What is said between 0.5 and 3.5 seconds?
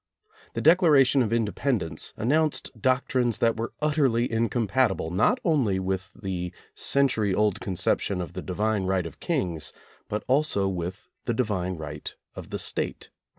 The Declaration of Inde pendence announced doctrines